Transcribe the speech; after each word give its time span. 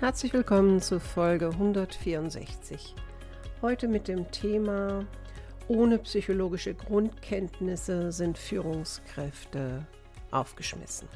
Herzlich 0.00 0.32
willkommen 0.32 0.80
zu 0.80 0.98
Folge 0.98 1.50
164. 1.50 2.94
Heute 3.60 3.86
mit 3.86 4.08
dem 4.08 4.30
Thema 4.30 5.04
Ohne 5.68 5.98
psychologische 5.98 6.72
Grundkenntnisse 6.72 8.10
sind 8.10 8.38
Führungskräfte 8.38 9.86
aufgeschmissen. 10.30 11.06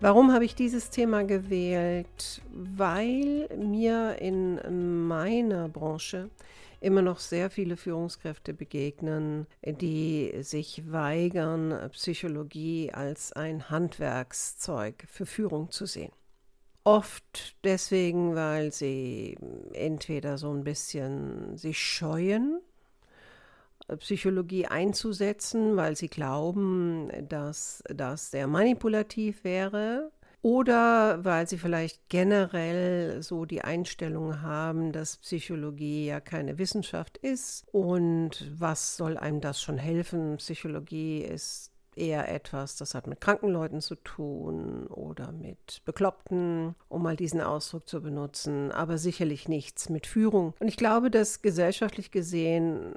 Warum 0.00 0.32
habe 0.32 0.46
ich 0.46 0.54
dieses 0.54 0.88
Thema 0.88 1.22
gewählt? 1.22 2.40
Weil 2.50 3.46
mir 3.58 4.16
in 4.20 5.06
meiner 5.06 5.68
Branche 5.68 6.30
immer 6.80 7.02
noch 7.02 7.18
sehr 7.18 7.50
viele 7.50 7.76
Führungskräfte 7.76 8.54
begegnen, 8.54 9.48
die 9.66 10.32
sich 10.40 10.90
weigern, 10.90 11.90
Psychologie 11.92 12.90
als 12.90 13.34
ein 13.34 13.68
Handwerkszeug 13.68 15.04
für 15.10 15.26
Führung 15.26 15.70
zu 15.70 15.84
sehen. 15.84 16.12
Oft 16.84 17.56
deswegen, 17.62 18.34
weil 18.34 18.72
sie 18.72 19.36
entweder 19.72 20.38
so 20.38 20.50
ein 20.52 20.64
bisschen 20.64 21.56
sich 21.56 21.78
scheuen, 21.78 22.60
Psychologie 23.98 24.66
einzusetzen, 24.66 25.76
weil 25.76 25.96
sie 25.96 26.08
glauben, 26.08 27.10
dass 27.28 27.82
das 27.88 28.30
sehr 28.30 28.46
manipulativ 28.46 29.44
wäre. 29.44 30.10
Oder 30.42 31.22
weil 31.22 31.46
sie 31.46 31.58
vielleicht 31.58 32.08
generell 32.08 33.22
so 33.22 33.44
die 33.44 33.60
Einstellung 33.60 34.40
haben, 34.40 34.90
dass 34.90 35.18
Psychologie 35.18 36.06
ja 36.06 36.20
keine 36.20 36.56
Wissenschaft 36.56 37.18
ist 37.18 37.66
und 37.72 38.50
was 38.58 38.96
soll 38.96 39.18
einem 39.18 39.42
das 39.42 39.60
schon 39.60 39.76
helfen? 39.76 40.38
Psychologie 40.38 41.20
ist 41.20 41.69
eher 42.00 42.32
etwas, 42.32 42.76
das 42.76 42.94
hat 42.94 43.06
mit 43.06 43.20
kranken 43.20 43.50
Leuten 43.50 43.80
zu 43.80 43.94
tun 43.94 44.86
oder 44.86 45.32
mit 45.32 45.82
Bekloppten, 45.84 46.74
um 46.88 47.02
mal 47.02 47.16
diesen 47.16 47.40
Ausdruck 47.40 47.88
zu 47.88 48.00
benutzen, 48.00 48.72
aber 48.72 48.98
sicherlich 48.98 49.48
nichts 49.48 49.88
mit 49.88 50.06
Führung. 50.06 50.54
Und 50.58 50.68
ich 50.68 50.76
glaube, 50.76 51.10
dass 51.10 51.42
gesellschaftlich 51.42 52.10
gesehen 52.10 52.94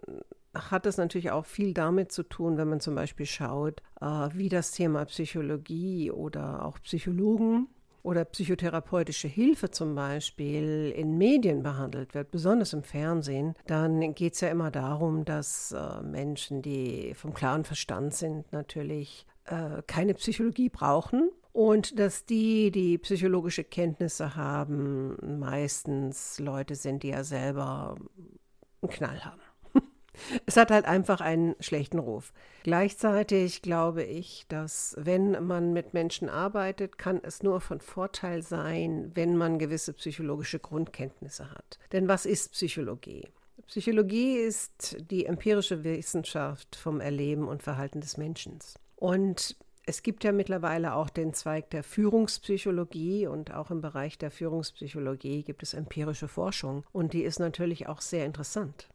hat 0.53 0.85
es 0.85 0.97
natürlich 0.97 1.31
auch 1.31 1.45
viel 1.45 1.73
damit 1.73 2.11
zu 2.11 2.23
tun, 2.23 2.57
wenn 2.57 2.69
man 2.69 2.79
zum 2.79 2.95
Beispiel 2.95 3.25
schaut, 3.25 3.81
äh, 3.99 4.29
wie 4.33 4.49
das 4.49 4.71
Thema 4.71 5.05
Psychologie 5.05 6.11
oder 6.11 6.63
auch 6.63 6.79
Psychologen 6.83 7.67
oder 8.03 8.25
psychotherapeutische 8.25 9.27
Hilfe 9.27 9.71
zum 9.71 9.95
Beispiel 9.95 10.93
in 10.95 11.17
Medien 11.17 11.63
behandelt 11.63 12.13
wird, 12.13 12.31
besonders 12.31 12.73
im 12.73 12.83
Fernsehen, 12.83 13.55
dann 13.65 14.13
geht 14.13 14.33
es 14.33 14.41
ja 14.41 14.49
immer 14.49 14.71
darum, 14.71 15.25
dass 15.25 15.71
äh, 15.71 16.01
Menschen, 16.03 16.61
die 16.61 17.13
vom 17.15 17.33
klaren 17.33 17.63
Verstand 17.63 18.13
sind, 18.13 18.51
natürlich 18.51 19.25
äh, 19.45 19.81
keine 19.87 20.13
Psychologie 20.13 20.69
brauchen 20.69 21.31
und 21.53 21.97
dass 21.97 22.25
die, 22.25 22.71
die 22.71 22.97
psychologische 22.97 23.63
Kenntnisse 23.63 24.35
haben, 24.35 25.39
meistens 25.39 26.39
Leute 26.39 26.75
sind, 26.75 27.03
die 27.03 27.09
ja 27.09 27.23
selber 27.23 27.95
einen 28.81 28.91
Knall 28.91 29.23
haben. 29.23 29.41
Es 30.45 30.57
hat 30.57 30.71
halt 30.71 30.85
einfach 30.85 31.21
einen 31.21 31.55
schlechten 31.59 31.99
Ruf. 31.99 32.33
Gleichzeitig 32.63 33.61
glaube 33.61 34.03
ich, 34.03 34.45
dass 34.47 34.95
wenn 34.99 35.45
man 35.45 35.73
mit 35.73 35.93
Menschen 35.93 36.29
arbeitet, 36.29 36.97
kann 36.97 37.19
es 37.23 37.43
nur 37.43 37.61
von 37.61 37.81
Vorteil 37.81 38.41
sein, 38.41 39.11
wenn 39.15 39.35
man 39.35 39.59
gewisse 39.59 39.93
psychologische 39.93 40.59
Grundkenntnisse 40.59 41.51
hat. 41.51 41.79
Denn 41.91 42.07
was 42.07 42.25
ist 42.25 42.53
Psychologie? 42.53 43.27
Psychologie 43.67 44.35
ist 44.35 44.97
die 45.09 45.25
empirische 45.25 45.83
Wissenschaft 45.83 46.75
vom 46.75 46.99
Erleben 46.99 47.47
und 47.47 47.63
Verhalten 47.63 48.01
des 48.01 48.17
Menschen. 48.17 48.59
Und 48.95 49.55
es 49.85 50.01
gibt 50.01 50.23
ja 50.23 50.31
mittlerweile 50.31 50.93
auch 50.93 51.09
den 51.09 51.33
Zweig 51.33 51.69
der 51.71 51.83
Führungspsychologie 51.83 53.27
und 53.27 53.53
auch 53.53 53.69
im 53.69 53.81
Bereich 53.81 54.17
der 54.17 54.31
Führungspsychologie 54.31 55.43
gibt 55.43 55.61
es 55.61 55.73
empirische 55.73 56.27
Forschung 56.27 56.85
und 56.91 57.13
die 57.13 57.23
ist 57.23 57.39
natürlich 57.39 57.87
auch 57.87 57.99
sehr 57.99 58.25
interessant. 58.25 58.87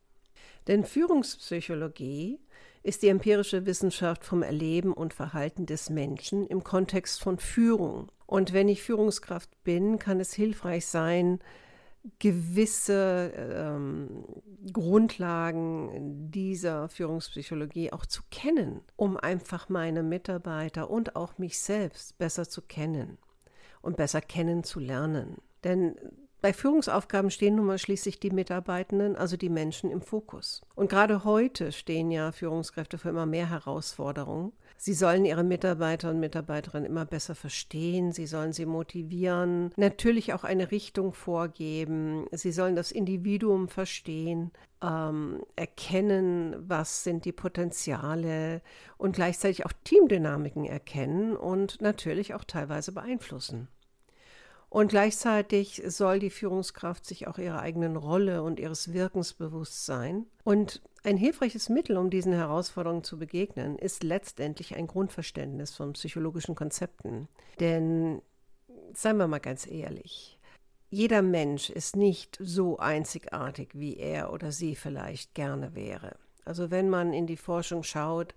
Denn 0.69 0.85
Führungspsychologie 0.85 2.39
ist 2.83 3.03
die 3.03 3.09
empirische 3.09 3.67
Wissenschaft 3.67 4.25
vom 4.25 4.43
Erleben 4.43 4.93
und 4.93 5.15
Verhalten 5.15 5.67
des 5.67 5.91
Menschen 5.91 6.47
im 6.47 6.63
Kontext 6.63 7.21
von 7.21 7.39
Führung. 7.39 8.13
Und 8.27 8.53
wenn 8.53 8.69
ich 8.69 8.83
Führungskraft 8.83 9.51
bin, 9.65 9.99
kann 9.99 10.21
es 10.21 10.33
hilfreich 10.35 10.87
sein, 10.87 11.41
gewisse 12.19 13.33
ähm, 13.37 14.25
Grundlagen 14.73 16.31
dieser 16.31 16.89
Führungspsychologie 16.89 17.93
auch 17.93 18.07
zu 18.07 18.23
kennen, 18.31 18.83
um 18.97 19.17
einfach 19.17 19.69
meine 19.69 20.03
Mitarbeiter 20.03 20.91
und 20.91 21.17
auch 21.17 21.39
mich 21.39 21.59
selbst 21.59 22.19
besser 22.19 22.49
zu 22.49 22.63
kennen 22.63 23.19
und 23.83 23.97
besser 23.97 24.21
kennenzulernen. 24.21 25.39
Denn 25.65 25.97
bei 26.41 26.53
Führungsaufgaben 26.53 27.31
stehen 27.31 27.57
nun 27.57 27.67
mal 27.67 27.79
schließlich 27.79 28.21
die 28.21 28.31
Mitarbeitenden, 28.31 29.17
also 29.17 29.37
die 29.37 29.49
Menschen 29.49 29.91
im 29.91 30.01
Fokus. 30.01 30.63
Und 30.77 30.89
gerade 30.89 31.25
heute 31.25 31.73
stehen 31.73 32.13
ja 32.13 32.31
Führungskräfte 32.31 32.97
für 32.97 33.09
immer 33.09 33.27
mehr 33.27 33.51
Herausforderungen. 33.51 34.53
Sie 34.77 34.95
sollen 34.95 35.25
ihre 35.25 35.43
Mitarbeiter 35.43 36.11
und 36.11 36.21
Mitarbeiterinnen 36.21 36.87
immer 36.87 37.05
besser 37.05 37.35
verstehen, 37.35 38.13
sie 38.13 38.29
sollen 38.29 38.53
sie 38.53 38.67
motivieren, 38.67 39.73
natürlich 39.77 40.33
auch 40.33 40.45
eine 40.45 40.71
Richtung 40.71 41.13
vorgeben, 41.13 42.27
sie 42.31 42.53
sollen 42.53 42.77
das 42.77 42.93
Individuum 42.93 43.67
verstehen, 43.67 44.53
ähm, 44.81 45.43
erkennen, 45.57 46.55
was 46.61 47.03
sind 47.03 47.25
die 47.25 47.33
Potenziale 47.33 48.63
und 48.99 49.17
gleichzeitig 49.17 49.67
auch 49.67 49.73
Teamdynamiken 49.83 50.65
erkennen 50.65 51.37
und 51.37 51.81
natürlich 51.81 52.35
auch 52.35 52.45
teilweise 52.45 52.93
beeinflussen. 52.93 53.67
Und 54.71 54.89
gleichzeitig 54.89 55.83
soll 55.87 56.19
die 56.19 56.31
Führungskraft 56.31 57.07
sich 57.07 57.27
auch 57.27 57.39
ihrer 57.39 57.61
eigenen 57.61 57.97
Rolle 57.97 58.43
und 58.43 58.61
ihres 58.61 58.93
Wirkens 58.93 59.33
bewusst 59.33 59.87
sein. 59.87 60.27
Und 60.45 60.83
ein 61.05 61.17
hilfreiches 61.17 61.71
Mittel, 61.71 61.97
um 61.97 62.11
diesen 62.11 62.35
Herausforderungen 62.35 63.03
zu 63.03 63.19
begegnen, 63.19 63.79
ist 63.79 64.03
letztendlich 64.03 64.77
ein 64.77 64.87
Grundverständnis 64.87 65.75
von 65.75 65.95
psychologischen 65.95 66.55
Konzepten. 66.55 67.29
Denn, 67.61 68.21
seien 68.93 69.17
wir 69.17 69.27
mal 69.27 69.39
ganz 69.39 69.67
ehrlich, 69.67 70.39
jeder 70.91 71.23
Mensch 71.23 71.71
ist 71.71 71.97
nicht 71.97 72.39
so 72.41 72.79
einzigartig, 72.79 73.71
wie 73.75 73.97
er 73.97 74.33
oder 74.33 74.53
sie 74.53 74.75
vielleicht 74.75 75.35
gerne 75.35 75.75
wäre. 75.75 76.17
Also 76.45 76.71
wenn 76.71 76.89
man 76.89 77.13
in 77.13 77.27
die 77.27 77.37
Forschung 77.37 77.83
schaut, 77.83 78.35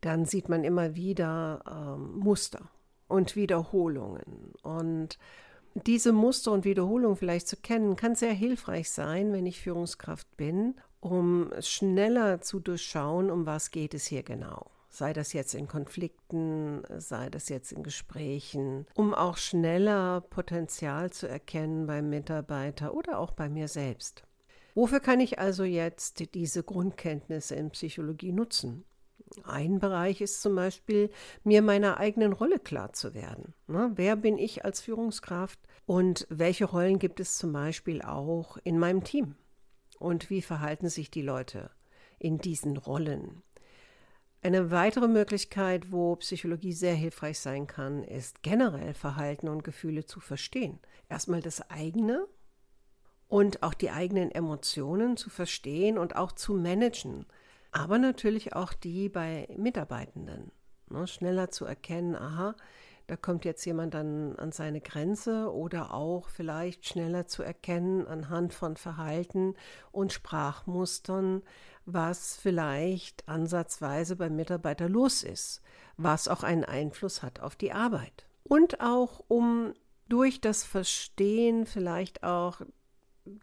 dann 0.00 0.24
sieht 0.24 0.48
man 0.48 0.64
immer 0.64 0.94
wieder 0.94 1.62
ähm, 1.66 2.18
Muster 2.18 2.70
und 3.08 3.36
Wiederholungen. 3.36 4.52
Und 4.62 5.18
diese 5.86 6.12
Muster 6.12 6.52
und 6.52 6.64
Wiederholungen 6.64 7.16
vielleicht 7.16 7.48
zu 7.48 7.56
kennen, 7.56 7.96
kann 7.96 8.14
sehr 8.14 8.32
hilfreich 8.32 8.90
sein, 8.90 9.32
wenn 9.32 9.46
ich 9.46 9.60
Führungskraft 9.60 10.36
bin, 10.36 10.74
um 11.00 11.50
schneller 11.60 12.40
zu 12.40 12.60
durchschauen, 12.60 13.30
um 13.30 13.46
was 13.46 13.70
geht 13.70 13.94
es 13.94 14.06
hier 14.06 14.22
genau. 14.22 14.70
Sei 14.90 15.12
das 15.12 15.32
jetzt 15.32 15.54
in 15.54 15.68
Konflikten, 15.68 16.82
sei 16.98 17.28
das 17.28 17.48
jetzt 17.48 17.72
in 17.72 17.82
Gesprächen, 17.82 18.86
um 18.94 19.14
auch 19.14 19.36
schneller 19.36 20.22
Potenzial 20.22 21.10
zu 21.10 21.28
erkennen 21.28 21.86
beim 21.86 22.08
Mitarbeiter 22.08 22.94
oder 22.94 23.18
auch 23.18 23.32
bei 23.32 23.48
mir 23.48 23.68
selbst. 23.68 24.22
Wofür 24.74 25.00
kann 25.00 25.20
ich 25.20 25.38
also 25.38 25.64
jetzt 25.64 26.34
diese 26.34 26.62
Grundkenntnisse 26.62 27.54
in 27.54 27.70
Psychologie 27.70 28.32
nutzen? 28.32 28.84
Ein 29.44 29.78
Bereich 29.78 30.20
ist 30.20 30.40
zum 30.40 30.54
Beispiel, 30.54 31.10
mir 31.44 31.62
meiner 31.62 31.98
eigenen 31.98 32.32
Rolle 32.32 32.58
klar 32.58 32.92
zu 32.92 33.14
werden. 33.14 33.54
Ne? 33.66 33.92
Wer 33.94 34.16
bin 34.16 34.38
ich 34.38 34.64
als 34.64 34.80
Führungskraft 34.80 35.58
und 35.88 36.26
welche 36.30 36.66
Rollen 36.66 37.00
gibt 37.00 37.18
es 37.18 37.36
zum 37.36 37.52
Beispiel 37.52 38.02
auch 38.02 38.56
in 38.58 38.78
meinem 38.78 39.02
Team? 39.02 39.34
Und 39.98 40.30
wie 40.30 40.42
verhalten 40.42 40.88
sich 40.88 41.10
die 41.10 41.22
Leute 41.22 41.70
in 42.20 42.38
diesen 42.38 42.76
Rollen? 42.76 43.42
Eine 44.40 44.70
weitere 44.70 45.08
Möglichkeit, 45.08 45.90
wo 45.90 46.14
Psychologie 46.16 46.72
sehr 46.72 46.94
hilfreich 46.94 47.40
sein 47.40 47.66
kann, 47.66 48.04
ist 48.04 48.44
generell 48.44 48.94
Verhalten 48.94 49.48
und 49.48 49.64
Gefühle 49.64 50.06
zu 50.06 50.20
verstehen. 50.20 50.78
Erstmal 51.08 51.40
das 51.40 51.68
eigene 51.70 52.28
und 53.26 53.64
auch 53.64 53.74
die 53.74 53.90
eigenen 53.90 54.30
Emotionen 54.30 55.16
zu 55.16 55.30
verstehen 55.30 55.98
und 55.98 56.14
auch 56.14 56.30
zu 56.30 56.54
managen 56.54 57.26
aber 57.70 57.98
natürlich 57.98 58.54
auch 58.54 58.72
die 58.72 59.08
bei 59.08 59.48
Mitarbeitenden. 59.56 60.50
Ne, 60.90 61.06
schneller 61.06 61.50
zu 61.50 61.66
erkennen, 61.66 62.16
aha, 62.16 62.56
da 63.08 63.16
kommt 63.16 63.46
jetzt 63.46 63.64
jemand 63.64 63.94
dann 63.94 64.36
an 64.36 64.52
seine 64.52 64.82
Grenze 64.82 65.50
oder 65.52 65.94
auch 65.94 66.28
vielleicht 66.28 66.86
schneller 66.86 67.26
zu 67.26 67.42
erkennen 67.42 68.06
anhand 68.06 68.52
von 68.52 68.76
Verhalten 68.76 69.54
und 69.90 70.12
Sprachmustern, 70.12 71.42
was 71.86 72.36
vielleicht 72.36 73.26
ansatzweise 73.26 74.14
beim 74.14 74.36
Mitarbeiter 74.36 74.90
los 74.90 75.22
ist, 75.22 75.62
was 75.96 76.28
auch 76.28 76.42
einen 76.42 76.64
Einfluss 76.64 77.22
hat 77.22 77.40
auf 77.40 77.56
die 77.56 77.72
Arbeit. 77.72 78.28
Und 78.44 78.82
auch 78.82 79.24
um 79.26 79.72
durch 80.10 80.42
das 80.42 80.64
Verstehen 80.64 81.64
vielleicht 81.64 82.22
auch 82.22 82.60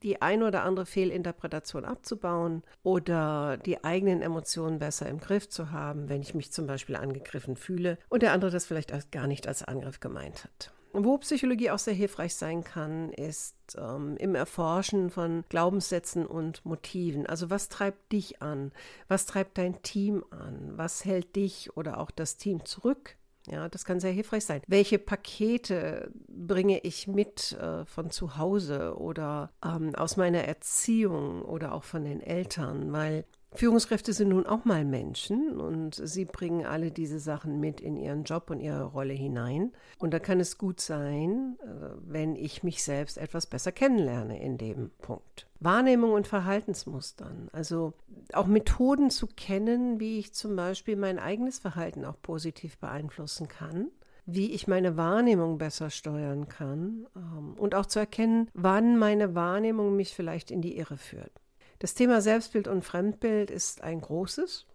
die 0.04 0.22
ein 0.22 0.44
oder 0.44 0.64
andere 0.64 0.86
Fehlinterpretation 0.86 1.86
abzubauen 1.86 2.64
oder 2.84 3.58
die 3.58 3.84
eigenen 3.84 4.22
Emotionen 4.22 4.80
besser 4.80 5.08
im 5.08 5.20
Griff 5.20 5.50
zu 5.50 5.72
haben, 5.72 6.10
wenn 6.10 6.22
ich 6.22 6.34
mich 6.34 6.52
zum 6.52 6.68
Beispiel 6.68 6.96
angegriffen 6.96 7.56
fühle 7.56 7.98
und 8.10 8.22
der 8.22 8.34
andere 8.34 8.52
das 8.52 8.66
vielleicht 8.66 9.12
gar 9.12 9.28
nicht 9.28 9.48
als 9.48 9.64
Angriff 9.64 10.00
gemeint 10.00 10.44
hat. 10.44 10.72
Wo 10.98 11.18
Psychologie 11.18 11.72
auch 11.72 11.80
sehr 11.80 11.94
hilfreich 11.94 12.36
sein 12.36 12.64
kann, 12.64 13.12
ist 13.12 13.58
ähm, 13.78 14.16
im 14.16 14.34
Erforschen 14.34 15.10
von 15.10 15.44
Glaubenssätzen 15.50 16.26
und 16.26 16.66
Motiven. 16.66 17.26
Also 17.26 17.50
was 17.50 17.68
treibt 17.68 18.14
dich 18.14 18.42
an? 18.42 18.72
Was 19.10 19.26
treibt 19.26 19.58
dein 19.58 19.82
Team 19.82 20.24
an? 20.30 20.72
Was 20.78 21.04
hält 21.04 21.36
dich 21.36 21.76
oder 21.76 22.00
auch 22.00 22.12
das 22.12 22.38
Team 22.38 22.64
zurück? 22.64 23.18
Ja, 23.48 23.70
das 23.70 23.86
kann 23.86 24.00
sehr 24.00 24.12
hilfreich 24.12 24.46
sein. 24.46 24.62
Welche 24.68 24.98
Pakete 24.98 26.12
bringe 26.28 26.80
ich 26.80 27.08
mit 27.08 27.54
äh, 27.54 27.86
von 27.86 28.10
zu 28.10 28.38
Hause 28.38 28.98
oder 28.98 29.52
ähm, 29.64 29.94
aus 29.96 30.18
meiner 30.18 30.44
Erziehung 30.44 31.44
oder 31.44 31.74
auch 31.74 31.84
von 31.84 32.04
den 32.04 32.22
Eltern? 32.22 32.92
Weil 32.92 33.26
Führungskräfte 33.56 34.14
sind 34.14 34.30
nun 34.30 34.46
auch 34.46 34.66
mal 34.66 34.86
Menschen 34.86 35.60
und 35.60 35.96
sie 35.96 36.26
bringen 36.26 36.66
alle 36.66 36.92
diese 36.92 37.20
Sachen 37.20 37.60
mit 37.60 37.82
in 37.82 37.98
ihren 37.98 38.24
Job 38.24 38.50
und 38.50 38.60
ihre 38.60 38.84
Rolle 38.84 39.14
hinein. 39.14 39.72
Und 39.98 40.14
da 40.14 40.20
kann 40.20 40.40
es 40.40 40.58
gut 40.58 40.80
sein, 40.80 41.58
äh, 41.62 41.96
wenn 42.06 42.36
ich 42.36 42.64
mich 42.64 42.84
selbst 42.84 43.18
etwas 43.18 43.48
besser 43.48 43.72
kennenlerne 43.72 44.42
in 44.42 44.58
dem 44.58 44.92
Punkt. 45.02 45.48
Wahrnehmung 45.60 46.14
und 46.14 46.28
Verhaltensmustern, 46.28 47.50
also 47.52 47.94
auch 48.34 48.48
Methoden 48.48 49.10
zu 49.10 49.28
kennen, 49.28 50.00
wie 50.00 50.20
ich 50.20 50.34
zum 50.34 50.56
Beispiel 50.56 50.96
mein 50.96 51.18
eigenes 51.18 51.60
Verhalten 51.60 52.06
auch 52.06 52.22
positiv 52.22 52.78
beeinflussen 52.78 53.48
kann 53.48 53.88
wie 54.26 54.52
ich 54.54 54.68
meine 54.68 54.98
Wahrnehmung 54.98 55.58
besser 55.58 55.90
steuern 55.90 56.48
kann 56.48 57.06
ähm, 57.16 57.54
und 57.58 57.76
auch 57.76 57.86
zu 57.86 58.00
erkennen, 58.00 58.50
wann 58.54 58.98
meine 58.98 59.36
Wahrnehmung 59.36 59.96
mich 59.96 60.16
vielleicht 60.16 60.52
in 60.52 60.62
die 60.62 60.78
Irre 60.78 60.98
führt. 60.98 61.32
Das 61.80 61.94
Thema 61.94 62.22
Selbstbild 62.22 62.68
und 62.68 62.84
Fremdbild 62.84 63.52
ist 63.52 63.82
ein 63.82 64.02
großes. 64.02 64.66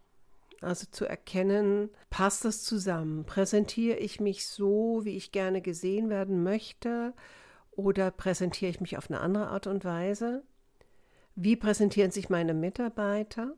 Also 0.61 0.87
zu 0.91 1.07
erkennen, 1.07 1.89
passt 2.11 2.45
das 2.45 2.63
zusammen? 2.65 3.25
Präsentiere 3.25 3.97
ich 3.97 4.21
mich 4.21 4.47
so, 4.47 5.01
wie 5.05 5.17
ich 5.17 5.33
gerne 5.33 5.63
gesehen 5.63 6.11
werden 6.11 6.43
möchte? 6.43 7.15
Oder 7.71 8.11
präsentiere 8.11 8.71
ich 8.71 8.81
mich 8.81 8.99
auf 8.99 9.09
eine 9.09 9.21
andere 9.21 9.49
Art 9.49 9.67
und 9.67 9.85
Weise? 9.85 10.43
Wie 11.35 11.57
präsentieren 11.57 12.11
sich 12.11 12.29
meine 12.29 12.53
Mitarbeiter? 12.53 13.55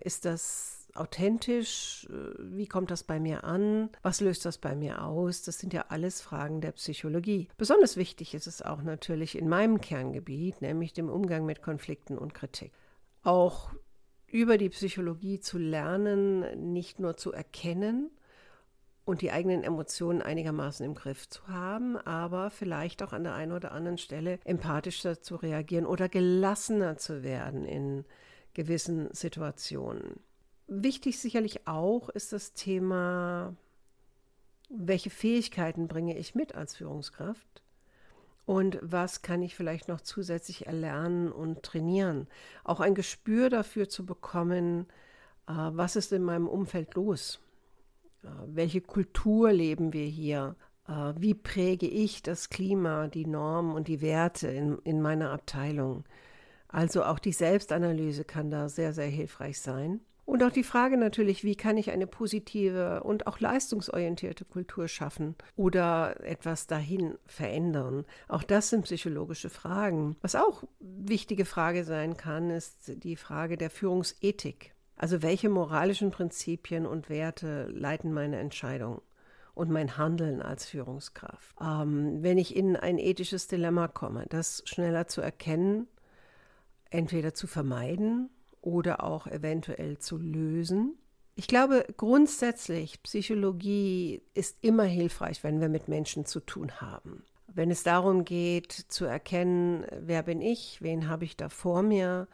Ist 0.00 0.24
das 0.24 0.81
authentisch? 0.94 2.06
Äh, 2.10 2.34
wie 2.38 2.66
kommt 2.66 2.90
das 2.90 3.04
bei 3.04 3.20
mir 3.20 3.44
an? 3.44 3.90
Was 4.02 4.20
löst 4.20 4.44
das 4.44 4.58
bei 4.58 4.74
mir 4.74 5.04
aus? 5.04 5.42
Das 5.42 5.58
sind 5.58 5.72
ja 5.72 5.86
alles 5.88 6.20
Fragen 6.20 6.60
der 6.60 6.72
Psychologie. 6.72 7.48
Besonders 7.56 7.96
wichtig 7.96 8.34
ist 8.34 8.46
es 8.46 8.62
auch 8.62 8.82
natürlich 8.82 9.36
in 9.36 9.48
meinem 9.48 9.80
Kerngebiet, 9.80 10.60
nämlich 10.60 10.92
dem 10.92 11.08
Umgang 11.08 11.46
mit 11.46 11.62
Konflikten 11.62 12.18
und 12.18 12.34
Kritik. 12.34 12.72
Auch 13.22 13.70
über 14.26 14.58
die 14.58 14.70
Psychologie 14.70 15.40
zu 15.40 15.58
lernen, 15.58 16.72
nicht 16.72 16.98
nur 16.98 17.16
zu 17.16 17.32
erkennen, 17.32 18.10
und 19.04 19.20
die 19.20 19.32
eigenen 19.32 19.64
Emotionen 19.64 20.22
einigermaßen 20.22 20.86
im 20.86 20.94
Griff 20.94 21.28
zu 21.28 21.48
haben, 21.48 21.96
aber 21.96 22.50
vielleicht 22.50 23.02
auch 23.02 23.12
an 23.12 23.24
der 23.24 23.34
einen 23.34 23.52
oder 23.52 23.72
anderen 23.72 23.98
Stelle 23.98 24.38
empathischer 24.44 25.20
zu 25.20 25.36
reagieren 25.36 25.86
oder 25.86 26.08
gelassener 26.08 26.96
zu 26.96 27.22
werden 27.22 27.64
in 27.64 28.04
gewissen 28.54 29.12
Situationen. 29.12 30.20
Wichtig 30.74 31.18
sicherlich 31.18 31.66
auch 31.68 32.08
ist 32.08 32.32
das 32.32 32.54
Thema, 32.54 33.54
welche 34.70 35.10
Fähigkeiten 35.10 35.86
bringe 35.86 36.16
ich 36.16 36.34
mit 36.34 36.54
als 36.54 36.76
Führungskraft 36.76 37.62
und 38.46 38.78
was 38.80 39.20
kann 39.20 39.42
ich 39.42 39.54
vielleicht 39.54 39.88
noch 39.88 40.00
zusätzlich 40.00 40.66
erlernen 40.66 41.30
und 41.30 41.62
trainieren. 41.62 42.26
Auch 42.64 42.80
ein 42.80 42.94
Gespür 42.94 43.50
dafür 43.50 43.90
zu 43.90 44.06
bekommen, 44.06 44.86
äh, 45.46 45.52
was 45.52 45.94
ist 45.94 46.10
in 46.10 46.22
meinem 46.22 46.48
Umfeld 46.48 46.94
los, 46.94 47.38
äh, 48.24 48.28
welche 48.46 48.80
Kultur 48.80 49.52
leben 49.52 49.92
wir 49.92 50.06
hier, 50.06 50.56
äh, 50.88 51.12
wie 51.18 51.34
präge 51.34 51.86
ich 51.86 52.22
das 52.22 52.48
Klima, 52.48 53.08
die 53.08 53.26
Normen 53.26 53.72
und 53.74 53.88
die 53.88 54.00
Werte 54.00 54.48
in, 54.48 54.78
in 54.84 55.02
meiner 55.02 55.32
Abteilung. 55.32 56.04
Also 56.68 57.04
auch 57.04 57.18
die 57.18 57.32
Selbstanalyse 57.32 58.24
kann 58.24 58.50
da 58.50 58.70
sehr, 58.70 58.94
sehr 58.94 59.08
hilfreich 59.08 59.60
sein. 59.60 60.00
Und 60.24 60.42
auch 60.44 60.50
die 60.50 60.62
Frage 60.62 60.96
natürlich, 60.96 61.42
wie 61.42 61.56
kann 61.56 61.76
ich 61.76 61.90
eine 61.90 62.06
positive 62.06 63.02
und 63.02 63.26
auch 63.26 63.40
leistungsorientierte 63.40 64.44
Kultur 64.44 64.86
schaffen 64.86 65.34
oder 65.56 66.24
etwas 66.24 66.66
dahin 66.66 67.18
verändern? 67.26 68.04
Auch 68.28 68.44
das 68.44 68.70
sind 68.70 68.82
psychologische 68.82 69.50
Fragen. 69.50 70.16
Was 70.20 70.36
auch 70.36 70.62
wichtige 70.78 71.44
Frage 71.44 71.84
sein 71.84 72.16
kann, 72.16 72.50
ist 72.50 72.92
die 73.02 73.16
Frage 73.16 73.56
der 73.56 73.70
Führungsethik. 73.70 74.74
Also 74.96 75.22
welche 75.22 75.48
moralischen 75.48 76.12
Prinzipien 76.12 76.86
und 76.86 77.08
Werte 77.08 77.66
leiten 77.72 78.12
meine 78.12 78.38
Entscheidung? 78.38 79.02
und 79.54 79.70
mein 79.70 79.98
Handeln 79.98 80.40
als 80.40 80.64
Führungskraft. 80.64 81.54
Ähm, 81.60 82.22
wenn 82.22 82.38
ich 82.38 82.56
in 82.56 82.74
ein 82.74 82.96
ethisches 82.98 83.48
Dilemma 83.48 83.86
komme, 83.86 84.24
das 84.30 84.62
schneller 84.64 85.08
zu 85.08 85.20
erkennen, 85.20 85.88
entweder 86.88 87.34
zu 87.34 87.46
vermeiden 87.46 88.30
oder 88.62 89.04
auch 89.04 89.26
eventuell 89.26 89.98
zu 89.98 90.16
lösen. 90.16 90.96
Ich 91.34 91.46
glaube 91.46 91.86
grundsätzlich, 91.96 93.02
Psychologie 93.02 94.22
ist 94.34 94.58
immer 94.62 94.84
hilfreich, 94.84 95.42
wenn 95.44 95.60
wir 95.60 95.68
mit 95.68 95.88
Menschen 95.88 96.24
zu 96.24 96.40
tun 96.40 96.80
haben. 96.80 97.24
Wenn 97.48 97.70
es 97.70 97.82
darum 97.82 98.24
geht 98.24 98.72
zu 98.72 99.04
erkennen, 99.04 99.84
wer 100.00 100.22
bin 100.22 100.40
ich, 100.40 100.80
wen 100.80 101.08
habe 101.08 101.24
ich 101.24 101.36
da 101.36 101.48
vor 101.48 101.82
mir, 101.82 102.28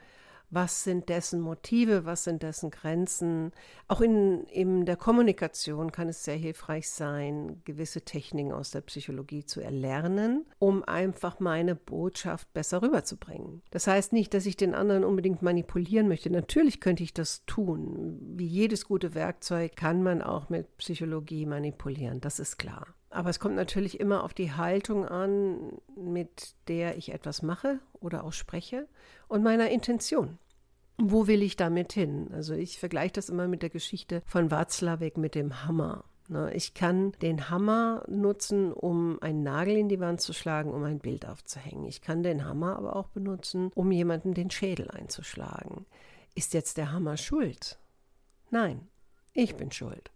was 0.51 0.85
sind 0.85 1.09
dessen 1.09 1.41
Motive, 1.41 2.05
was 2.05 2.25
sind 2.25 2.43
dessen 2.43 2.71
Grenzen. 2.71 3.53
Auch 3.87 4.01
in, 4.01 4.45
in 4.45 4.87
der 4.87 4.97
Kommunikation 4.97 5.93
kann 5.93 6.09
es 6.09 6.25
sehr 6.25 6.37
hilfreich 6.37 6.89
sein, 6.89 7.61
gewisse 7.65 8.03
Techniken 8.03 8.53
aus 8.53 8.71
der 8.71 8.81
Psychologie 8.83 9.45
zu 9.45 9.61
erlernen, 9.61 10.47
um 10.59 10.83
einfach 10.85 11.41
meine 11.41 11.75
Botschaft 11.75 12.53
besser 12.53 12.83
rüberzubringen. 12.83 13.63
Das 13.71 13.87
heißt 13.87 14.13
nicht, 14.13 14.33
dass 14.33 14.47
ich 14.47 14.57
den 14.57 14.75
anderen 14.75 15.05
unbedingt 15.05 15.43
manipulieren 15.43 16.09
möchte. 16.09 16.31
Natürlich 16.31 16.81
könnte 16.81 17.03
ich 17.03 17.13
das 17.13 17.45
tun. 17.45 18.19
Wie 18.37 18.47
jedes 18.47 18.87
gute 18.87 19.15
Werkzeug 19.15 19.77
kann 19.77 20.03
man 20.03 20.23
auch 20.23 20.49
mit 20.49 20.77
Psychologie 20.79 21.47
manipulieren, 21.47 22.21
das 22.21 22.41
ist 22.41 22.59
klar. 22.59 22.87
Aber 23.11 23.31
es 23.31 23.41
kommt 23.41 23.55
natürlich 23.55 24.01
immer 24.01 24.23
auf 24.23 24.35
die 24.35 24.53
Haltung 24.53 25.07
an, 25.07 25.79
mit 25.97 26.55
der 26.69 26.97
ich 26.99 27.13
etwas 27.13 27.43
mache 27.43 27.81
oder 28.01 28.25
auch 28.25 28.33
spreche 28.33 28.87
und 29.29 29.43
meiner 29.43 29.71
Intention. 29.71 30.39
Wo 30.99 31.27
will 31.27 31.43
ich 31.43 31.57
damit 31.57 31.93
hin? 31.93 32.29
Also 32.33 32.55
ich 32.55 32.79
vergleiche 32.79 33.13
das 33.13 33.29
immer 33.29 33.49
mit 33.49 33.63
der 33.63 33.71
Geschichte 33.71 34.23
von 34.27 34.51
Watzlawick 34.51 35.17
mit 35.17 35.35
dem 35.35 35.65
Hammer. 35.65 36.05
Ne, 36.31 36.53
ich 36.53 36.75
kann 36.75 37.13
den 37.23 37.49
Hammer 37.49 38.05
nutzen, 38.07 38.73
um 38.73 39.23
einen 39.23 39.43
Nagel 39.43 39.77
in 39.77 39.89
die 39.89 40.01
Wand 40.01 40.21
zu 40.21 40.35
schlagen, 40.35 40.75
um 40.75 40.85
ein 40.85 40.99
Bild 40.99 41.25
aufzuhängen. 41.27 41.87
Ich 41.87 42.03
kann 42.03 42.23
den 42.23 42.45
Hammer 42.45 42.77
aber 42.77 42.97
auch 42.97 43.09
benutzen, 43.09 43.71
um 43.75 43.91
jemanden 43.91 44.35
den 44.35 44.51
Schädel 44.51 44.91
einzuschlagen. 44.91 45.87
Ist 46.35 46.53
jetzt 46.53 46.77
der 46.77 46.93
Hammer 46.93 47.17
schuld? 47.17 47.79
Nein, 48.51 48.87
ich 49.33 49.57
bin 49.57 49.73
schuld 49.73 50.11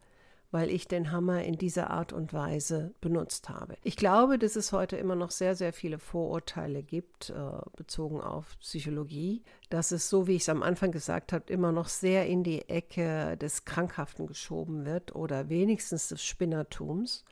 weil 0.53 0.71
ich 0.71 0.87
den 0.87 1.11
Hammer 1.11 1.43
in 1.43 1.57
dieser 1.57 1.91
Art 1.91 2.13
und 2.13 2.33
Weise 2.35 2.95
benutzt 3.01 3.49
habe. 3.49 3.75
Ich 3.83 3.97
glaube, 3.97 4.39
dass 4.39 4.55
es 4.55 4.71
heute 4.71 4.97
immer 4.97 5.17
noch 5.17 5.31
sehr, 5.31 5.57
sehr 5.57 5.73
viele 5.73 5.99
Vorurteile 5.99 6.83
gibt, 6.83 7.31
äh, 7.31 7.35
bezogen 7.75 8.21
auf 8.21 8.59
Psychologie, 8.61 9.43
dass 9.71 9.93
es, 9.93 10.11
so 10.11 10.27
wie 10.27 10.37
ich 10.37 10.43
es 10.43 10.51
am 10.51 10.63
Anfang 10.63 10.93
gesagt 10.93 11.33
habe, 11.33 11.51
immer 11.51 11.73
noch 11.73 11.89
sehr 11.89 12.27
in 12.27 12.45
die 12.45 12.69
Ecke 12.69 13.39
des 13.39 13.65
Krankhaften 13.65 14.27
geschoben 14.27 14.85
wird 14.85 15.17
oder 15.17 15.49
wenigstens 15.49 16.09
des 16.09 16.23
Spinnertums. 16.23 17.25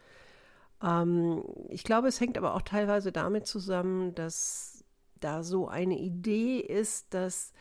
Ähm, 0.82 1.44
ich 1.68 1.84
glaube, 1.84 2.08
es 2.08 2.20
hängt 2.20 2.38
aber 2.38 2.54
auch 2.54 2.62
teilweise 2.62 3.12
damit 3.12 3.46
zusammen, 3.46 4.14
dass 4.14 4.82
da 5.20 5.42
so 5.42 5.68
eine 5.68 5.98
Idee 5.98 6.58
ist, 6.58 7.12
dass 7.12 7.52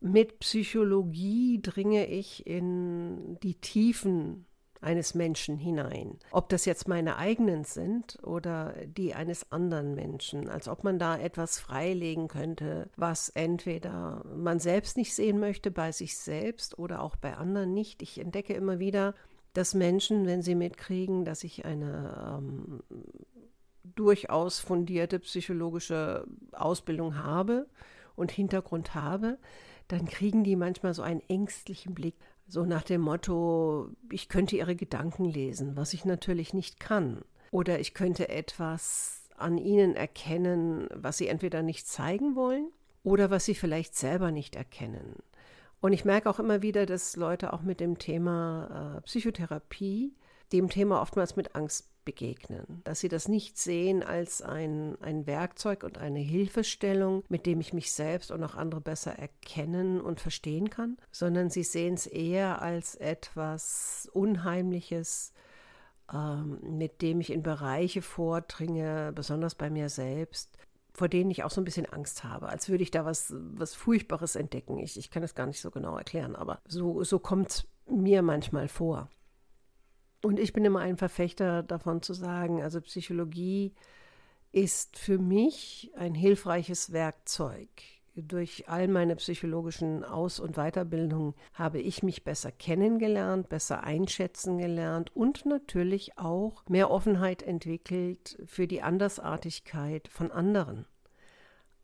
mit 0.00 0.38
Psychologie 0.38 1.60
dringe 1.60 2.06
ich 2.06 2.46
in 2.46 3.38
die 3.40 3.56
Tiefen 3.56 4.46
eines 4.80 5.14
Menschen 5.14 5.56
hinein. 5.56 6.18
Ob 6.30 6.48
das 6.48 6.64
jetzt 6.64 6.88
meine 6.88 7.16
eigenen 7.16 7.64
sind 7.64 8.18
oder 8.22 8.74
die 8.86 9.14
eines 9.14 9.50
anderen 9.52 9.94
Menschen, 9.94 10.48
als 10.48 10.68
ob 10.68 10.84
man 10.84 10.98
da 10.98 11.16
etwas 11.18 11.58
freilegen 11.58 12.28
könnte, 12.28 12.88
was 12.96 13.28
entweder 13.30 14.24
man 14.36 14.60
selbst 14.60 14.96
nicht 14.96 15.14
sehen 15.14 15.40
möchte 15.40 15.70
bei 15.70 15.92
sich 15.92 16.16
selbst 16.16 16.78
oder 16.78 17.02
auch 17.02 17.16
bei 17.16 17.36
anderen 17.36 17.74
nicht. 17.74 18.02
Ich 18.02 18.18
entdecke 18.18 18.54
immer 18.54 18.78
wieder, 18.78 19.14
dass 19.52 19.74
Menschen, 19.74 20.26
wenn 20.26 20.42
sie 20.42 20.54
mitkriegen, 20.54 21.24
dass 21.24 21.42
ich 21.42 21.64
eine 21.64 22.38
ähm, 22.38 22.82
durchaus 23.82 24.60
fundierte 24.60 25.18
psychologische 25.18 26.26
Ausbildung 26.52 27.16
habe 27.16 27.66
und 28.14 28.30
Hintergrund 28.30 28.94
habe, 28.94 29.38
dann 29.88 30.06
kriegen 30.06 30.44
die 30.44 30.56
manchmal 30.56 30.94
so 30.94 31.02
einen 31.02 31.22
ängstlichen 31.28 31.94
Blick, 31.94 32.14
so 32.48 32.64
nach 32.64 32.82
dem 32.82 33.02
Motto, 33.02 33.90
ich 34.10 34.28
könnte 34.28 34.56
ihre 34.56 34.74
Gedanken 34.74 35.26
lesen, 35.26 35.76
was 35.76 35.92
ich 35.92 36.04
natürlich 36.04 36.54
nicht 36.54 36.80
kann. 36.80 37.22
Oder 37.50 37.78
ich 37.78 37.94
könnte 37.94 38.28
etwas 38.28 39.28
an 39.36 39.58
ihnen 39.58 39.94
erkennen, 39.94 40.88
was 40.94 41.18
sie 41.18 41.28
entweder 41.28 41.62
nicht 41.62 41.86
zeigen 41.86 42.34
wollen 42.34 42.68
oder 43.04 43.30
was 43.30 43.44
sie 43.44 43.54
vielleicht 43.54 43.94
selber 43.94 44.32
nicht 44.32 44.56
erkennen. 44.56 45.16
Und 45.80 45.92
ich 45.92 46.04
merke 46.04 46.28
auch 46.28 46.40
immer 46.40 46.62
wieder, 46.62 46.86
dass 46.86 47.16
Leute 47.16 47.52
auch 47.52 47.62
mit 47.62 47.80
dem 47.80 47.98
Thema 47.98 48.96
äh, 48.96 49.00
Psychotherapie 49.02 50.14
dem 50.52 50.70
Thema 50.70 51.00
oftmals 51.02 51.36
mit 51.36 51.54
Angst 51.54 51.88
begegnen, 52.08 52.80
dass 52.84 53.00
sie 53.00 53.10
das 53.10 53.28
nicht 53.28 53.58
sehen 53.58 54.02
als 54.02 54.40
ein, 54.40 54.96
ein 55.02 55.26
Werkzeug 55.26 55.82
und 55.82 55.98
eine 55.98 56.20
Hilfestellung, 56.20 57.22
mit 57.28 57.44
dem 57.44 57.60
ich 57.60 57.74
mich 57.74 57.92
selbst 57.92 58.30
und 58.30 58.42
auch 58.42 58.54
andere 58.54 58.80
besser 58.80 59.18
erkennen 59.18 60.00
und 60.00 60.18
verstehen 60.18 60.70
kann, 60.70 60.96
sondern 61.12 61.50
sie 61.50 61.64
sehen 61.64 61.92
es 61.92 62.06
eher 62.06 62.62
als 62.62 62.94
etwas 62.94 64.08
Unheimliches, 64.14 65.34
ähm, 66.10 66.60
mit 66.62 67.02
dem 67.02 67.20
ich 67.20 67.30
in 67.30 67.42
Bereiche 67.42 68.00
vordringe, 68.00 69.12
besonders 69.14 69.54
bei 69.54 69.68
mir 69.68 69.90
selbst, 69.90 70.56
vor 70.94 71.08
denen 71.10 71.30
ich 71.30 71.44
auch 71.44 71.50
so 71.50 71.60
ein 71.60 71.66
bisschen 71.66 71.92
Angst 71.92 72.24
habe, 72.24 72.48
als 72.48 72.70
würde 72.70 72.84
ich 72.84 72.90
da 72.90 73.04
was, 73.04 73.34
was 73.36 73.74
Furchtbares 73.74 74.34
entdecken. 74.34 74.78
Ich, 74.78 74.96
ich 74.96 75.10
kann 75.10 75.20
das 75.20 75.34
gar 75.34 75.44
nicht 75.44 75.60
so 75.60 75.70
genau 75.70 75.98
erklären, 75.98 76.36
aber 76.36 76.58
so, 76.66 77.04
so 77.04 77.18
kommt 77.18 77.50
es 77.50 77.66
mir 77.86 78.22
manchmal 78.22 78.68
vor. 78.68 79.10
Und 80.22 80.38
ich 80.38 80.52
bin 80.52 80.64
immer 80.64 80.80
ein 80.80 80.96
Verfechter 80.96 81.62
davon 81.62 82.02
zu 82.02 82.12
sagen, 82.12 82.62
also 82.62 82.80
Psychologie 82.80 83.72
ist 84.50 84.98
für 84.98 85.18
mich 85.18 85.92
ein 85.96 86.14
hilfreiches 86.14 86.92
Werkzeug. 86.92 87.68
Durch 88.16 88.68
all 88.68 88.88
meine 88.88 89.14
psychologischen 89.14 90.02
Aus- 90.02 90.40
und 90.40 90.56
Weiterbildungen 90.56 91.34
habe 91.54 91.80
ich 91.80 92.02
mich 92.02 92.24
besser 92.24 92.50
kennengelernt, 92.50 93.48
besser 93.48 93.84
einschätzen 93.84 94.58
gelernt 94.58 95.14
und 95.14 95.46
natürlich 95.46 96.18
auch 96.18 96.64
mehr 96.68 96.90
Offenheit 96.90 97.44
entwickelt 97.44 98.42
für 98.44 98.66
die 98.66 98.82
Andersartigkeit 98.82 100.08
von 100.08 100.32
anderen 100.32 100.86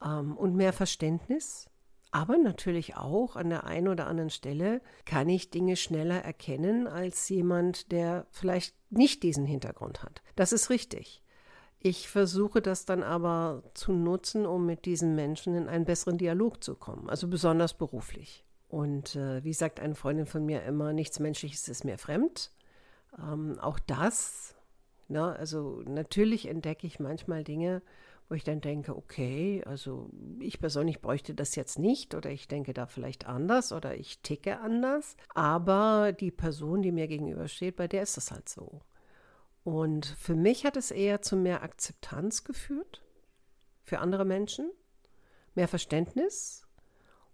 ähm, 0.05 0.37
und 0.37 0.57
mehr 0.57 0.73
Verständnis 0.73 1.69
aber 2.15 2.39
natürlich 2.39 2.95
auch 2.95 3.35
an 3.35 3.51
der 3.51 3.65
einen 3.65 3.89
oder 3.89 4.07
anderen 4.07 4.31
Stelle 4.31 4.81
kann 5.05 5.29
ich 5.29 5.51
Dinge 5.51 5.75
schneller 5.75 6.23
erkennen 6.23 6.87
als 6.87 7.29
jemand, 7.29 7.91
der 7.91 8.29
vielleicht 8.31 8.77
nicht 8.89 9.25
diesen 9.25 9.45
Hintergrund 9.45 10.05
hat. 10.05 10.23
Das 10.37 10.53
ist 10.53 10.71
richtig. 10.71 11.25
Ich 11.81 12.09
versuche 12.09 12.63
das 12.63 12.85
dann 12.85 13.03
aber 13.03 13.65
zu 13.75 13.93
nutzen, 13.93 14.47
um 14.47 14.65
mit 14.65 14.85
diesen 14.85 15.17
Menschen 15.17 15.57
in 15.57 15.69
einen 15.69 15.87
besseren 15.87 16.17
Dialog 16.17 16.63
zu 16.63 16.77
kommen, 16.77 17.11
also 17.11 17.27
besonders 17.27 17.75
beruflich. 17.75 18.45
Und 18.69 19.17
äh, 19.17 19.43
wie 19.43 19.53
sagt 19.53 19.81
eine 19.81 19.97
Freundin 19.97 20.27
von 20.27 20.47
mir 20.47 20.63
immer, 20.63 20.93
nichts 20.93 21.19
Menschliches 21.19 21.67
ist 21.67 21.85
mir 21.85 21.99
fremd. 21.99 22.53
Ähm, 23.19 23.59
auch 23.59 23.81
das, 23.81 24.55
na, 25.09 25.33
ne, 25.33 25.37
also 25.37 25.83
natürlich 25.85 26.47
entdecke 26.47 26.87
ich 26.87 27.01
manchmal 27.01 27.43
Dinge, 27.43 27.83
wo 28.29 28.35
ich 28.35 28.45
dann 28.45 28.61
denke, 28.61 28.97
okay, 28.97 29.63
also 29.67 30.09
ich 30.41 30.59
persönlich 30.59 31.01
bräuchte 31.01 31.35
das 31.35 31.57
jetzt 31.57 31.79
nicht 31.79 32.15
oder 32.15 32.31
ich 32.31 32.49
denke 32.49 32.73
da 32.73 32.87
vielleicht 32.87 33.27
anders 33.27 33.73
oder 33.73 33.97
ich 33.97 34.21
ticke 34.21 34.61
anders, 34.61 35.17
aber 35.35 36.13
die 36.13 36.31
Person, 36.31 36.83
die 36.83 36.93
mir 36.93 37.07
gegenübersteht, 37.07 37.77
bei 37.77 37.87
der 37.87 38.03
ist 38.03 38.17
das 38.17 38.31
halt 38.31 38.49
so. 38.49 38.81
Und 39.63 40.07
für 40.07 40.35
mich 40.35 40.65
hat 40.65 40.77
es 40.77 40.91
eher 40.91 41.23
zu 41.23 41.37
mehr 41.37 41.63
Akzeptanz 41.63 42.45
geführt 42.45 43.03
für 43.83 43.99
andere 43.99 44.25
Menschen, 44.25 44.71
mehr 45.55 45.69
Verständnis 45.69 46.67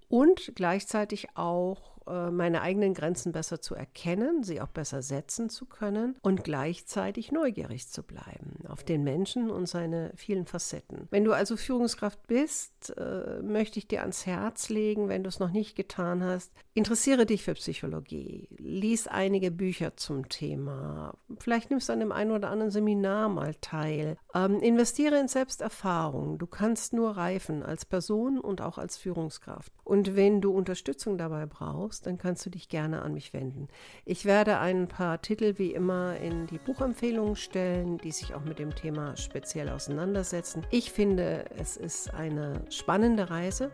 und 0.08 0.52
gleichzeitig 0.54 1.36
auch 1.36 1.99
äh, 2.06 2.30
meine 2.30 2.62
eigenen 2.62 2.94
Grenzen 2.94 3.32
besser 3.32 3.60
zu 3.60 3.74
erkennen, 3.74 4.42
sie 4.42 4.60
auch 4.60 4.68
besser 4.68 5.02
setzen 5.02 5.50
zu 5.50 5.66
können 5.66 6.16
und 6.22 6.44
gleichzeitig 6.44 7.32
neugierig 7.32 7.88
zu 7.88 8.02
bleiben 8.02 8.64
auf 8.68 8.84
den 8.84 9.04
Menschen 9.04 9.50
und 9.50 9.66
seine 9.66 10.12
vielen 10.16 10.46
Facetten. 10.46 11.08
Wenn 11.10 11.24
du 11.24 11.32
also 11.32 11.56
Führungskraft 11.56 12.26
bist, 12.26 12.96
äh, 12.96 13.42
möchte 13.42 13.78
ich 13.78 13.88
dir 13.88 14.00
ans 14.00 14.26
Herz 14.26 14.68
legen, 14.68 15.08
wenn 15.08 15.22
du 15.22 15.28
es 15.28 15.40
noch 15.40 15.50
nicht 15.50 15.76
getan 15.76 16.22
hast, 16.22 16.52
interessiere 16.74 17.26
dich 17.26 17.44
für 17.44 17.54
Psychologie, 17.54 18.48
lies 18.58 19.06
einige 19.06 19.50
Bücher 19.50 19.96
zum 19.96 20.28
Thema, 20.28 21.14
vielleicht 21.38 21.70
nimmst 21.70 21.88
du 21.88 21.92
an 21.92 22.00
dem 22.00 22.12
einen 22.12 22.30
oder 22.30 22.50
anderen 22.50 22.70
Seminar 22.70 23.28
mal 23.28 23.54
teil, 23.60 24.16
ähm, 24.34 24.60
investiere 24.60 25.18
in 25.18 25.28
Selbsterfahrung. 25.28 26.38
Du 26.38 26.46
kannst 26.46 26.92
nur 26.92 27.16
reifen 27.16 27.62
als 27.62 27.84
Person 27.84 28.38
und 28.38 28.60
auch 28.60 28.78
als 28.78 28.96
Führungskraft. 28.96 29.72
Und 29.84 30.16
wenn 30.16 30.40
du 30.40 30.52
Unterstützung 30.52 31.18
dabei 31.18 31.46
brauchst, 31.46 31.99
dann 32.02 32.18
kannst 32.18 32.44
du 32.46 32.50
dich 32.50 32.68
gerne 32.68 33.02
an 33.02 33.14
mich 33.14 33.32
wenden. 33.32 33.68
Ich 34.04 34.24
werde 34.24 34.58
ein 34.58 34.88
paar 34.88 35.20
Titel 35.22 35.54
wie 35.58 35.72
immer 35.72 36.16
in 36.16 36.46
die 36.46 36.58
Buchempfehlungen 36.58 37.36
stellen, 37.36 37.98
die 37.98 38.12
sich 38.12 38.34
auch 38.34 38.44
mit 38.44 38.58
dem 38.58 38.74
Thema 38.74 39.16
speziell 39.16 39.68
auseinandersetzen. 39.68 40.66
Ich 40.70 40.90
finde, 40.90 41.44
es 41.58 41.76
ist 41.76 42.12
eine 42.14 42.64
spannende 42.70 43.30
Reise, 43.30 43.70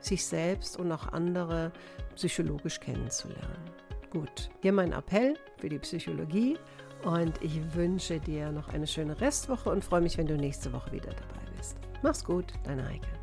sich 0.00 0.24
selbst 0.24 0.78
und 0.78 0.90
auch 0.92 1.08
andere 1.12 1.72
psychologisch 2.14 2.80
kennenzulernen. 2.80 3.70
Gut, 4.10 4.50
hier 4.62 4.72
mein 4.72 4.92
Appell 4.92 5.34
für 5.58 5.68
die 5.68 5.78
Psychologie 5.78 6.56
und 7.04 7.40
ich 7.42 7.74
wünsche 7.74 8.18
dir 8.18 8.50
noch 8.50 8.68
eine 8.68 8.86
schöne 8.86 9.20
Restwoche 9.20 9.70
und 9.70 9.84
freue 9.84 10.00
mich, 10.00 10.18
wenn 10.18 10.26
du 10.26 10.36
nächste 10.36 10.72
Woche 10.72 10.92
wieder 10.92 11.10
dabei 11.10 11.50
bist. 11.56 11.76
Mach's 12.02 12.24
gut, 12.24 12.52
deine 12.64 12.86
Heike. 12.88 13.19